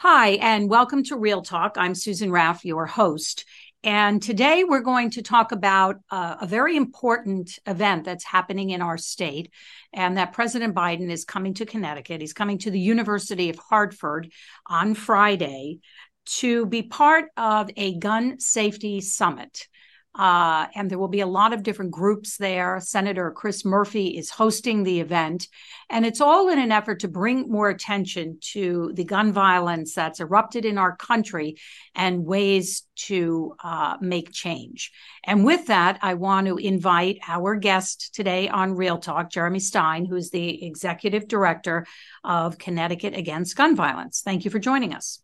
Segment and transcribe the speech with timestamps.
[0.00, 1.74] Hi, and welcome to Real Talk.
[1.76, 3.44] I'm Susan Raff, your host.
[3.82, 8.80] And today we're going to talk about uh, a very important event that's happening in
[8.80, 9.52] our state,
[9.92, 12.20] and that President Biden is coming to Connecticut.
[12.20, 14.30] He's coming to the University of Hartford
[14.68, 15.80] on Friday
[16.26, 19.66] to be part of a gun safety summit.
[20.18, 22.80] Uh, and there will be a lot of different groups there.
[22.82, 25.46] Senator Chris Murphy is hosting the event.
[25.88, 30.20] And it's all in an effort to bring more attention to the gun violence that's
[30.20, 31.56] erupted in our country
[31.94, 34.90] and ways to uh, make change.
[35.24, 40.04] And with that, I want to invite our guest today on Real Talk, Jeremy Stein,
[40.04, 41.86] who's the executive director
[42.24, 44.22] of Connecticut Against Gun Violence.
[44.24, 45.22] Thank you for joining us.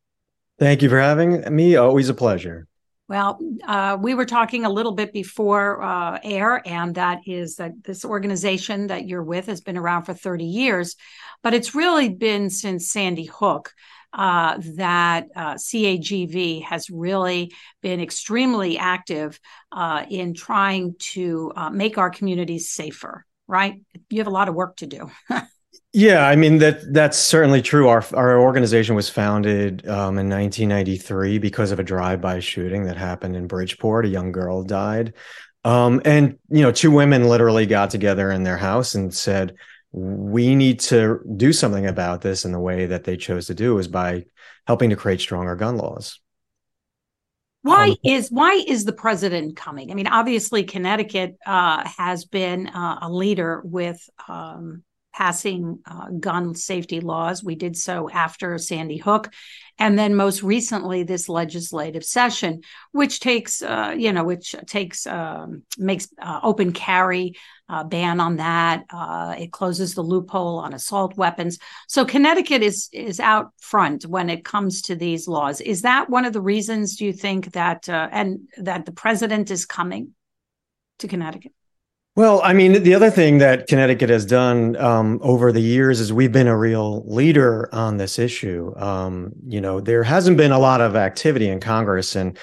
[0.58, 1.74] Thank you for having me.
[1.74, 2.68] Always a pleasure.
[3.06, 7.84] Well, uh, we were talking a little bit before uh, air, and that is that
[7.84, 10.96] this organization that you're with has been around for 30 years,
[11.42, 13.74] but it's really been since Sandy Hook
[14.14, 19.38] uh, that uh, CAGV has really been extremely active
[19.70, 23.82] uh, in trying to uh, make our communities safer, right?
[24.08, 25.10] You have a lot of work to do.
[25.96, 27.86] Yeah, I mean that that's certainly true.
[27.86, 33.36] Our our organization was founded um, in 1993 because of a drive-by shooting that happened
[33.36, 34.04] in Bridgeport.
[34.04, 35.14] A young girl died,
[35.62, 39.54] um, and you know, two women literally got together in their house and said,
[39.92, 43.76] "We need to do something about this." And the way that they chose to do
[43.76, 44.24] was by
[44.66, 46.18] helping to create stronger gun laws.
[47.62, 49.92] Why um, is why is the president coming?
[49.92, 54.10] I mean, obviously, Connecticut uh, has been uh, a leader with.
[54.26, 54.82] Um,
[55.14, 57.44] passing uh, gun safety laws.
[57.44, 59.32] We did so after Sandy Hook.
[59.78, 62.62] And then most recently, this legislative session,
[62.92, 67.34] which takes, uh, you know, which takes, um, makes uh, open carry
[67.68, 68.84] uh, ban on that.
[68.90, 71.58] Uh, it closes the loophole on assault weapons.
[71.88, 75.60] So Connecticut is is out front when it comes to these laws.
[75.60, 76.96] Is that one of the reasons?
[76.96, 80.14] Do you think that uh, and that the president is coming
[80.98, 81.52] to Connecticut?
[82.16, 86.12] Well, I mean, the other thing that Connecticut has done um, over the years is
[86.12, 88.72] we've been a real leader on this issue.
[88.76, 92.38] Um, you know, there hasn't been a lot of activity in Congress, and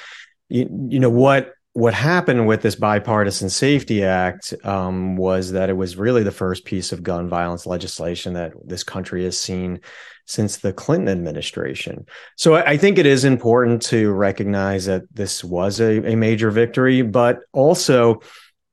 [0.50, 5.78] you, you know what what happened with this bipartisan safety act um, was that it
[5.78, 9.80] was really the first piece of gun violence legislation that this country has seen
[10.26, 12.06] since the Clinton administration.
[12.36, 17.04] So I think it is important to recognize that this was a, a major victory,
[17.04, 18.20] but also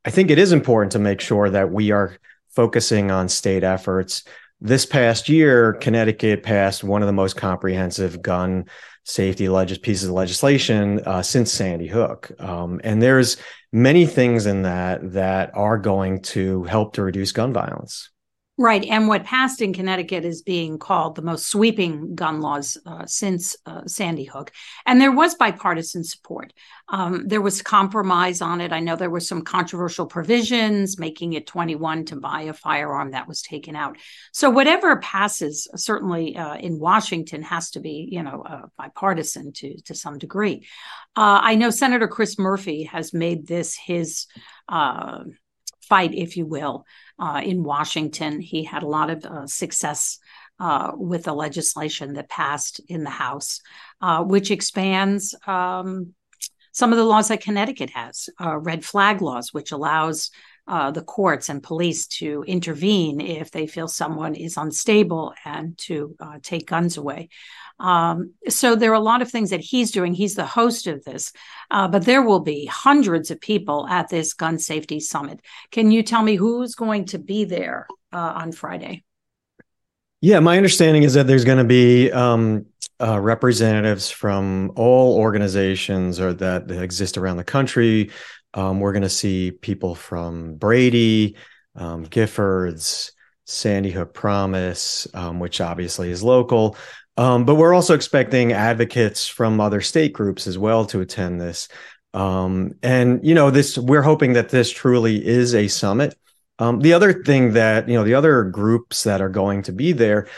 [0.04, 2.16] I think it is important to make sure that we are
[2.50, 4.24] focusing on state efforts.
[4.60, 8.64] This past year, Connecticut passed one of the most comprehensive gun
[9.04, 13.36] safety leg- pieces of legislation uh, since Sandy Hook, um, and there's
[13.72, 18.10] many things in that that are going to help to reduce gun violence.
[18.60, 18.84] Right.
[18.86, 23.56] And what passed in Connecticut is being called the most sweeping gun laws uh, since
[23.66, 24.50] uh, Sandy Hook.
[24.84, 26.52] And there was bipartisan support.
[26.88, 28.72] Um, there was compromise on it.
[28.72, 33.28] I know there were some controversial provisions making it 21 to buy a firearm that
[33.28, 33.96] was taken out.
[34.32, 39.80] So whatever passes, certainly uh, in Washington, has to be, you know, uh, bipartisan to,
[39.82, 40.66] to some degree.
[41.14, 44.26] Uh, I know Senator Chris Murphy has made this his
[44.68, 45.22] uh,
[45.82, 46.84] fight, if you will
[47.18, 48.40] uh, in Washington.
[48.40, 50.18] He had a lot of uh, success
[50.60, 53.60] uh, with the legislation that passed in the House,
[54.00, 56.14] uh, which expands um,
[56.72, 60.30] some of the laws that Connecticut has, uh, red flag laws, which allows
[60.68, 66.14] uh, the courts and police to intervene if they feel someone is unstable and to
[66.20, 67.30] uh, take guns away.
[67.80, 70.12] Um, so there are a lot of things that he's doing.
[70.12, 71.32] He's the host of this,
[71.70, 75.40] uh, but there will be hundreds of people at this gun safety summit.
[75.70, 79.04] Can you tell me who's going to be there uh, on Friday?
[80.20, 82.66] Yeah, my understanding is that there's going to be um,
[83.00, 88.10] uh, representatives from all organizations or that, that exist around the country.
[88.54, 91.36] Um, we're going to see people from Brady,
[91.74, 93.12] um, Giffords,
[93.44, 96.76] Sandy Hook Promise, um, which obviously is local.
[97.16, 101.68] Um, but we're also expecting advocates from other state groups as well to attend this.
[102.14, 106.16] Um, and you know, this we're hoping that this truly is a summit.
[106.58, 109.92] Um, the other thing that you know, the other groups that are going to be
[109.92, 110.28] there,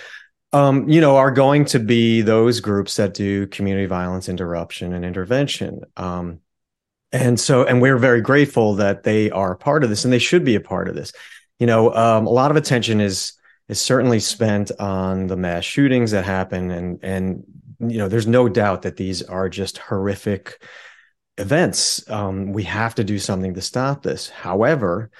[0.53, 5.05] um, you know, are going to be those groups that do community violence interruption and
[5.05, 5.83] intervention.
[5.97, 6.41] Um,
[7.13, 10.45] and so, and we're very grateful that they are part of this, and they should
[10.45, 11.13] be a part of this.
[11.59, 13.33] You know, um, a lot of attention is
[13.69, 17.45] is certainly spent on the mass shootings that happen and and
[17.79, 20.63] you know there's no doubt that these are just horrific
[21.39, 22.09] events.
[22.11, 24.29] Um, we have to do something to stop this.
[24.29, 25.11] However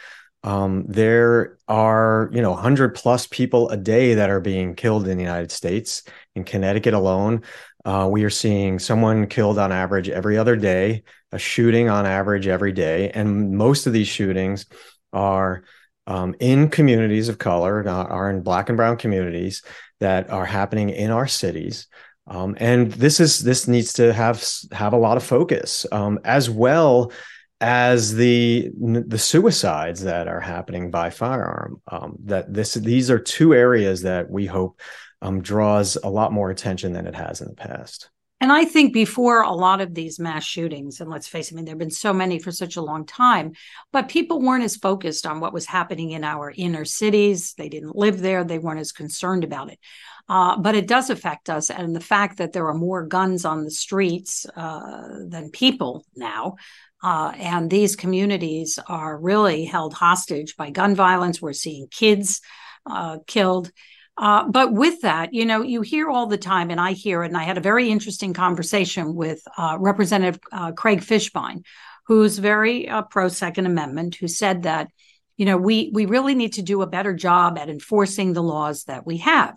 [0.43, 5.17] um, there are you know 100 plus people a day that are being killed in
[5.19, 6.03] the united states.
[6.35, 7.43] In connecticut alone
[7.85, 11.03] Uh, we are seeing someone killed on average every other day,
[11.33, 14.67] a shooting on average every day, and most of these shootings
[15.13, 15.63] are
[16.07, 19.63] um, in communities of color, are in black and brown communities
[20.01, 21.87] that are happening in our cities.
[22.27, 26.49] Um, and this is this needs to have have a lot of focus um, as
[26.49, 27.13] well
[27.61, 31.83] as the the suicides that are happening by firearm.
[31.89, 34.81] Um, that this these are two areas that we hope
[35.23, 38.11] um, draws a lot more attention than it has in the past.
[38.41, 41.57] And I think before a lot of these mass shootings, and let's face it, I
[41.57, 43.53] mean, there have been so many for such a long time,
[43.93, 47.53] but people weren't as focused on what was happening in our inner cities.
[47.55, 49.79] They didn't live there, they weren't as concerned about it.
[50.27, 51.71] Uh, but it does affect us.
[51.71, 56.57] And the fact that there are more guns on the streets uh, than people now.
[57.03, 61.43] Uh, and these communities are really held hostage by gun violence.
[61.43, 62.41] We're seeing kids
[62.87, 63.71] uh, killed.
[64.17, 67.29] Uh, but with that, you know, you hear all the time, and I hear it,
[67.29, 71.65] and I had a very interesting conversation with uh, Representative uh, Craig Fishbein,
[72.07, 74.89] who's very uh, pro Second Amendment, who said that,
[75.37, 78.85] you know, we we really need to do a better job at enforcing the laws
[78.85, 79.57] that we have,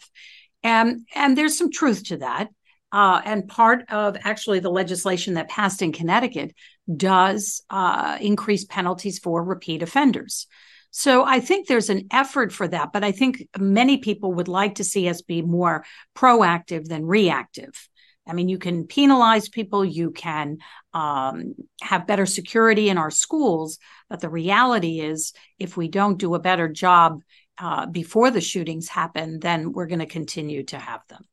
[0.62, 2.48] and and there's some truth to that.
[2.94, 6.54] Uh, and part of actually the legislation that passed in Connecticut
[6.96, 10.48] does uh, increase penalties for repeat offenders.
[10.96, 14.76] So I think there's an effort for that, but I think many people would like
[14.76, 15.84] to see us be more
[16.16, 17.90] proactive than reactive.
[18.28, 20.60] I mean, you can penalize people, you can
[20.94, 26.36] um, have better security in our schools, but the reality is, if we don't do
[26.36, 27.24] a better job
[27.58, 31.24] uh, before the shootings happen, then we're going to continue to have them.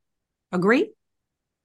[0.52, 0.90] Agree?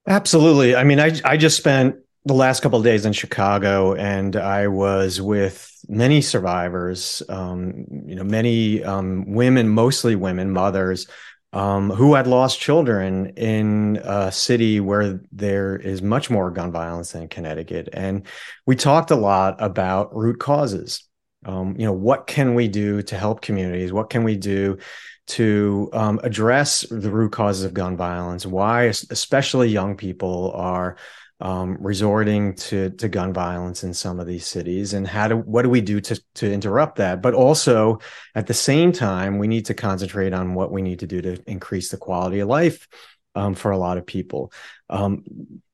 [0.06, 0.76] Absolutely.
[0.76, 1.96] I mean, I I just spent
[2.26, 7.22] the last couple of days in Chicago, and I was with many survivors.
[7.30, 11.08] Um, you know, many um, women, mostly women, mothers,
[11.54, 17.12] um, who had lost children in a city where there is much more gun violence
[17.12, 17.90] than Connecticut.
[17.94, 18.26] And
[18.66, 21.08] we talked a lot about root causes.
[21.46, 23.94] Um, you know, what can we do to help communities?
[23.94, 24.80] What can we do
[25.28, 28.48] to um, address the root causes of gun violence?
[28.48, 30.98] Why, especially young people, are
[31.42, 35.64] um, resorting to to gun violence in some of these cities, and how do what
[35.64, 37.22] do we do to to interrupt that?
[37.22, 38.00] But also
[38.36, 41.42] at the same time, we need to concentrate on what we need to do to
[41.46, 42.88] increase the quality of life
[43.36, 44.54] um, for a lot of people.
[44.90, 45.24] Um,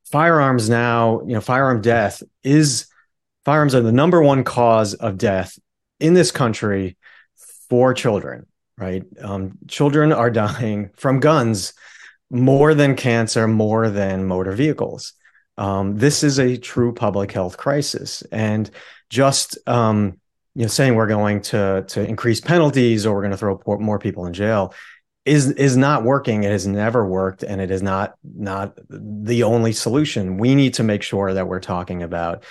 [0.06, 2.88] firearms now, you know, firearm death is
[3.46, 5.58] firearms are the number one cause of death
[6.00, 6.98] in this country
[7.70, 8.48] for children.
[8.78, 11.74] Right, um, children are dying from guns
[12.32, 15.14] more than cancer, more than motor vehicles.
[15.58, 18.70] Um, this is a true public health crisis, and
[19.10, 20.20] just um,
[20.56, 24.00] you know saying we're going to to increase penalties or we're going to throw more
[24.00, 24.74] people in jail
[25.26, 26.44] is is not working.
[26.44, 30.38] It has never worked, and it is not not the only solution.
[30.38, 32.44] We need to make sure that we're talking about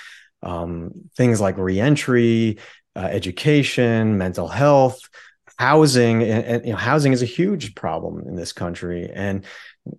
[0.42, 2.58] um, things like reentry,
[2.94, 5.00] uh, education, mental health,
[5.60, 9.44] housing, and, and you know, housing is a huge problem in this country, and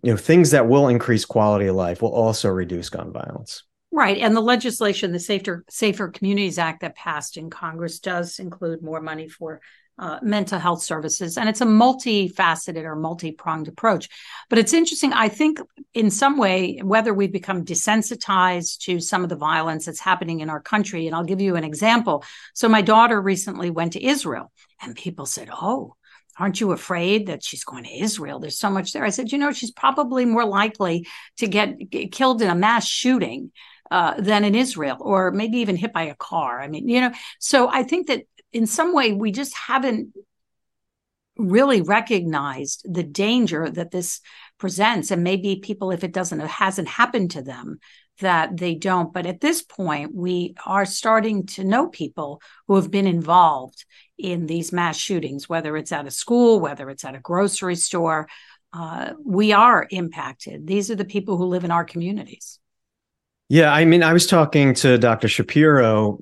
[0.01, 3.63] you know things that will increase quality of life will also reduce gun violence.
[3.91, 4.17] Right.
[4.17, 9.01] And the legislation the safer safer communities act that passed in congress does include more
[9.01, 9.62] money for
[10.00, 14.10] uh, mental health services and it's a multifaceted or multi-pronged approach
[14.50, 15.60] but it's interesting i think
[15.93, 20.50] in some way whether we've become desensitized to some of the violence that's happening in
[20.50, 24.51] our country and i'll give you an example so my daughter recently went to israel
[24.81, 25.95] and people said oh
[26.39, 28.39] aren't you afraid that she's going to Israel?
[28.39, 29.03] There's so much there.
[29.03, 31.05] I said, you know, she's probably more likely
[31.38, 33.51] to get, get killed in a mass shooting
[33.91, 36.62] uh, than in Israel, or maybe even hit by a car.
[36.62, 40.13] I mean, you know, so I think that in some way we just haven't
[41.38, 44.22] really recognized the danger that this
[44.58, 45.12] presents.
[45.12, 47.79] And maybe people if it doesn't it hasn't happened to them
[48.20, 49.13] that they don't.
[49.13, 53.86] But at this point we are starting to know people who have been involved
[54.17, 58.27] in these mass shootings whether it's at a school whether it's at a grocery store.
[58.74, 60.65] Uh, we are impacted.
[60.65, 62.60] These are the people who live in our communities.
[63.50, 66.20] Yeah i mean i was talking to dr shapiro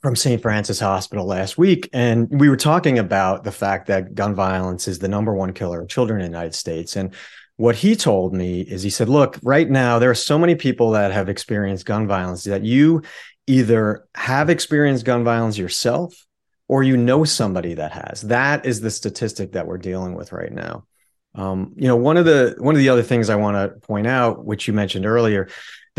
[0.00, 0.40] from St.
[0.40, 4.98] Francis Hospital last week, and we were talking about the fact that gun violence is
[4.98, 6.96] the number one killer of children in the United States.
[6.96, 7.14] And
[7.56, 10.92] what he told me is he said, Look, right now, there are so many people
[10.92, 13.02] that have experienced gun violence that you
[13.46, 16.26] either have experienced gun violence yourself
[16.68, 18.22] or you know somebody that has.
[18.22, 20.86] That is the statistic that we're dealing with right now.
[21.34, 24.06] Um, you know, one of the one of the other things I want to point
[24.06, 25.48] out, which you mentioned earlier,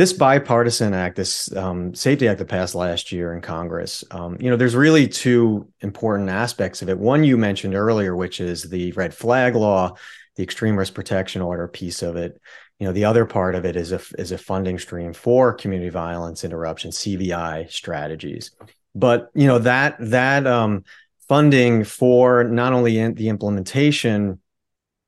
[0.01, 4.49] this bipartisan act, this um, safety act that passed last year in Congress, um, you
[4.49, 6.97] know, there's really two important aspects of it.
[6.97, 9.93] One you mentioned earlier, which is the red flag law,
[10.37, 12.41] the extreme risk protection order piece of it.
[12.79, 15.89] you know the other part of it is a is a funding stream for community
[15.89, 18.49] violence interruption cvi strategies
[18.95, 20.83] but you know that that um,
[21.27, 24.39] funding for not only the implementation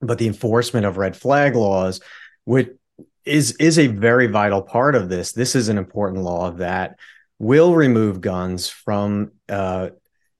[0.01, 1.99] but the enforcement of red flag laws
[2.43, 2.69] which
[3.25, 5.31] is is a very vital part of this.
[5.31, 6.97] This is an important law that
[7.39, 9.89] will remove guns from uh,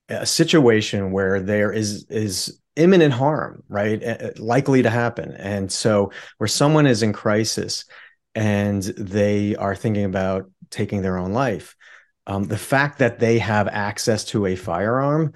[0.10, 4.40] a situation where there is is imminent harm right?
[4.40, 5.32] Likely to happen.
[5.34, 7.86] And so where someone is in crisis
[8.34, 11.76] and they are thinking about taking their own life
[12.26, 15.34] um, the fact that they have access to a firearm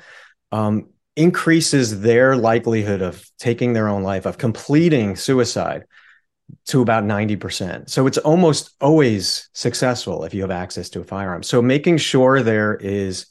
[0.51, 5.83] um, increases their likelihood of taking their own life of completing suicide
[6.67, 7.89] to about 90%.
[7.89, 11.43] So it's almost always successful if you have access to a firearm.
[11.43, 13.27] So making sure there is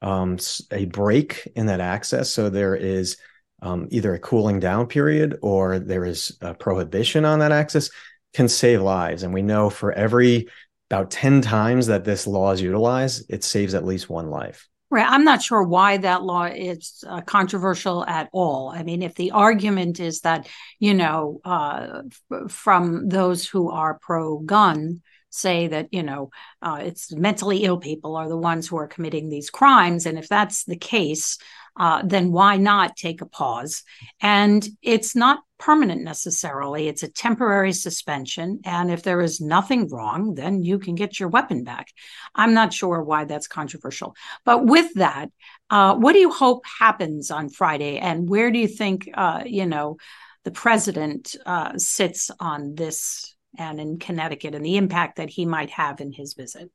[0.00, 0.38] um,
[0.70, 2.30] a break in that access.
[2.30, 3.16] So there is
[3.62, 7.90] um, either a cooling down period or there is a prohibition on that access
[8.34, 9.22] can save lives.
[9.22, 10.48] And we know for every
[10.90, 14.68] about 10 times that this law is utilized, it saves at least one life.
[14.92, 15.08] Right.
[15.08, 18.68] I'm not sure why that law is uh, controversial at all.
[18.68, 20.46] I mean, if the argument is that,
[20.80, 26.28] you know, uh, f- from those who are pro gun, say that you know
[26.60, 30.28] uh, it's mentally ill people are the ones who are committing these crimes and if
[30.28, 31.38] that's the case
[31.80, 33.82] uh, then why not take a pause
[34.20, 36.88] and it's not permanent necessarily.
[36.88, 41.28] It's a temporary suspension and if there is nothing wrong then you can get your
[41.28, 41.86] weapon back.
[42.34, 44.14] I'm not sure why that's controversial.
[44.44, 45.30] But with that
[45.70, 49.66] uh, what do you hope happens on friday and where do you think uh, you
[49.66, 49.96] know
[50.44, 55.70] the president uh, sits on this and in Connecticut and the impact that he might
[55.70, 56.70] have in his visit.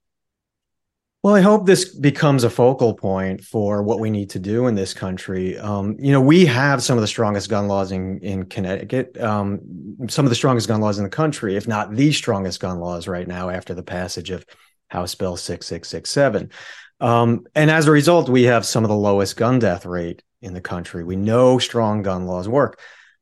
[1.24, 4.76] Well, I hope this becomes a focal point for what we need to do in
[4.76, 5.58] this country.
[5.58, 9.60] Um, you know, we have some of the strongest gun laws in in Connecticut, um,
[10.08, 13.08] some of the strongest gun laws in the country, if not the strongest gun laws
[13.08, 14.46] right now after the passage of
[14.90, 16.52] House Bill 6667.
[17.00, 20.54] Um, and as a result, we have some of the lowest gun death rate in
[20.54, 21.04] the country.
[21.04, 22.80] We know strong gun laws work.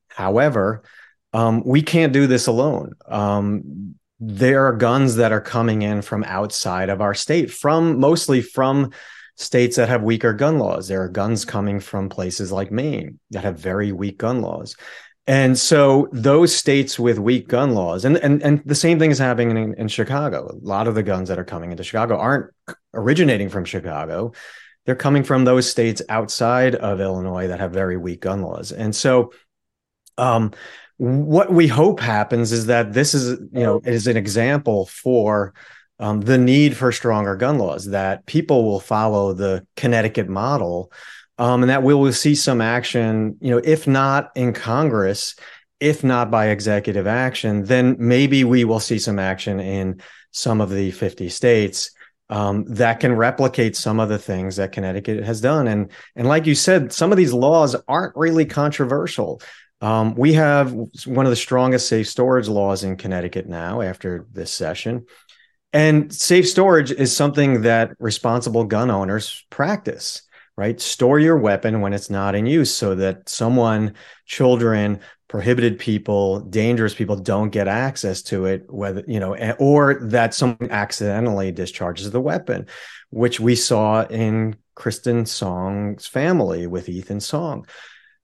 [0.09, 0.83] However,
[1.33, 2.93] um, we can't do this alone.
[3.07, 3.95] Um,
[4.27, 8.91] there are guns that are coming in from outside of our state, from mostly from
[9.35, 10.87] states that have weaker gun laws.
[10.87, 14.75] There are guns coming from places like Maine that have very weak gun laws.
[15.27, 19.17] And so those states with weak gun laws, and and and the same thing is
[19.17, 20.47] happening in, in Chicago.
[20.47, 22.53] A lot of the guns that are coming into Chicago aren't
[22.93, 24.33] originating from Chicago.
[24.85, 28.71] They're coming from those states outside of Illinois that have very weak gun laws.
[28.71, 29.31] And so
[30.17, 30.51] um,
[30.97, 35.53] what we hope happens is that this is you know is an example for
[35.99, 40.91] um, the need for stronger gun laws that people will follow the connecticut model
[41.37, 45.35] um, and that we will see some action you know if not in congress
[45.81, 50.69] if not by executive action then maybe we will see some action in some of
[50.69, 51.91] the 50 states
[52.29, 55.67] um, that can replicate some of the things that Connecticut has done.
[55.67, 59.41] And and like you said, some of these laws aren't really controversial.
[59.81, 64.51] Um, we have one of the strongest safe storage laws in Connecticut now after this
[64.51, 65.05] session.
[65.73, 70.21] And safe storage is something that responsible gun owners practice,
[70.55, 70.79] right?
[70.79, 76.93] Store your weapon when it's not in use so that someone, children, prohibited people, dangerous
[76.93, 82.21] people don't get access to it, whether, you know, or that someone accidentally discharges the
[82.21, 82.67] weapon,
[83.09, 87.65] which we saw in Kristin Song's family with Ethan Song.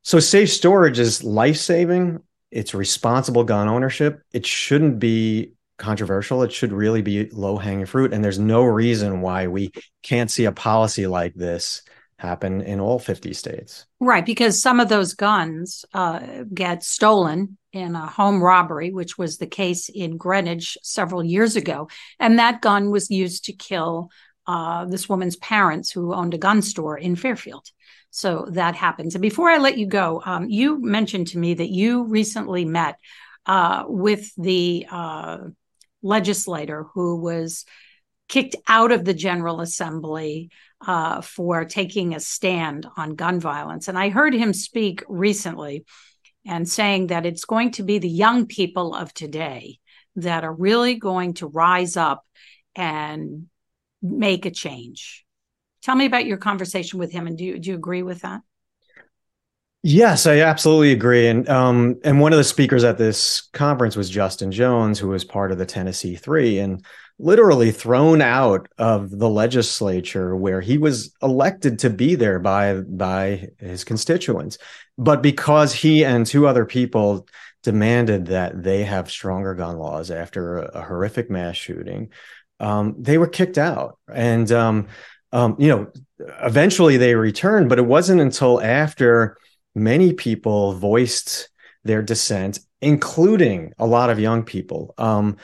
[0.04, 2.22] So safe storage is life saving.
[2.50, 4.22] It's responsible gun ownership.
[4.34, 6.44] It shouldn't be controversial.
[6.44, 8.14] It should really be low hanging fruit.
[8.14, 9.72] And there's no reason why we
[10.04, 11.82] can't see a policy like this
[12.18, 13.88] happen in all 50 states.
[14.00, 14.26] Right.
[14.26, 19.48] Because some of those guns uh, get stolen in a home robbery, which was the
[19.48, 21.90] case in Greenwich several years ago.
[22.20, 24.12] And that gun was used to kill
[24.46, 27.68] uh, this woman's parents who owned a gun store in Fairfield.
[28.12, 29.16] So that happens.
[29.16, 32.98] And before I let you go, um, you mentioned to me that you recently met
[33.46, 35.38] uh, with the uh,
[36.04, 37.66] legislator who was
[38.28, 40.52] kicked out of the General Assembly
[40.86, 43.88] uh, for taking a stand on gun violence.
[43.88, 45.86] And I heard him speak recently
[46.46, 49.80] and saying that it's going to be the young people of today
[50.16, 52.26] that are really going to rise up
[52.76, 53.48] and
[54.02, 55.26] make a change.
[55.82, 58.42] Tell me about your conversation with him, and do you, do you agree with that?
[59.84, 61.28] Yes, I absolutely agree.
[61.28, 65.24] And um, and one of the speakers at this conference was Justin Jones, who was
[65.24, 66.86] part of the Tennessee Three, and
[67.18, 73.50] literally thrown out of the legislature where he was elected to be there by by
[73.58, 74.60] his constituents.
[75.00, 77.28] But because he and two other people
[77.64, 82.10] demanded that they have stronger gun laws after a, a horrific mass shooting,
[82.60, 83.98] um, they were kicked out.
[84.12, 84.88] And, um,
[85.32, 85.92] um, you know,
[86.42, 89.38] eventually they returned, but it wasn't until after
[89.76, 91.50] many people voiced
[91.84, 94.94] their dissent, including a lot of young people.
[94.98, 95.38] Um,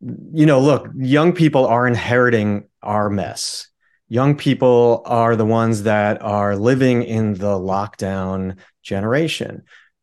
[0.00, 3.68] you know, look, young people are inheriting our mess.
[4.08, 9.62] Young people are the ones that are living in the lockdown generation.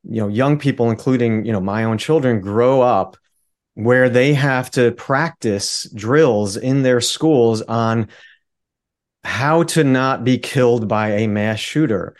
[0.10, 3.18] You know, young people, including, you know, my own children, grow up
[3.74, 8.08] where they have to practice drills in their schools on
[9.24, 12.16] how to not be killed by a mass shooter.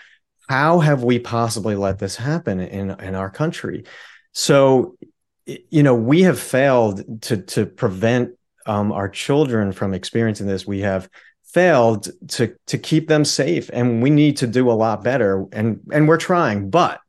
[0.50, 3.86] How have we possibly let this happen in, in our country?
[4.34, 4.98] So,
[5.46, 8.32] you know, we have failed to to prevent
[8.66, 10.68] um, our children from experiencing this.
[10.68, 11.10] We have
[11.46, 15.46] failed to to keep them safe, and we need to do a lot better.
[15.52, 17.00] And and we're trying, but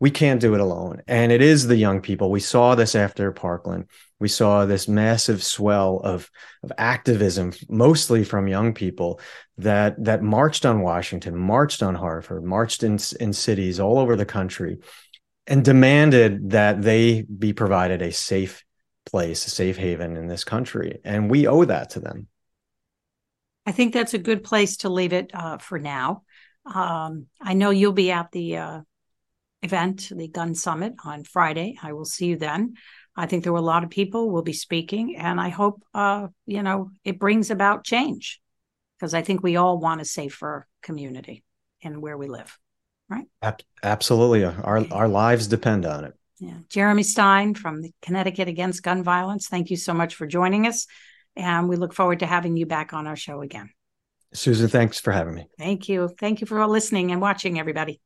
[0.00, 1.02] we can't do it alone.
[1.06, 2.30] And it is the young people.
[2.30, 3.86] We saw this after Parkland.
[4.18, 6.30] We saw this massive swell of,
[6.62, 9.20] of activism, mostly from young people
[9.58, 14.26] that that marched on Washington, marched on Hartford, marched in, in cities all over the
[14.26, 14.78] country,
[15.46, 18.64] and demanded that they be provided a safe
[19.04, 21.00] place, a safe haven in this country.
[21.04, 22.26] And we owe that to them.
[23.66, 26.22] I think that's a good place to leave it uh, for now.
[26.66, 28.80] Um, I know you'll be at the uh,
[29.62, 31.78] event, the Gun Summit on Friday.
[31.82, 32.74] I will see you then.
[33.16, 36.28] I think there were a lot of people will be speaking, and I hope uh,
[36.46, 38.40] you know it brings about change
[38.98, 41.44] because I think we all want a safer community
[41.82, 42.56] and where we live,
[43.08, 43.26] right?
[43.82, 46.14] Absolutely, our our lives depend on it.
[46.38, 49.48] Yeah, Jeremy Stein from the Connecticut Against Gun Violence.
[49.48, 50.86] Thank you so much for joining us,
[51.36, 53.70] and we look forward to having you back on our show again.
[54.32, 55.48] Susan, thanks for having me.
[55.58, 56.08] Thank you.
[56.18, 58.00] Thank you for listening and watching, everybody.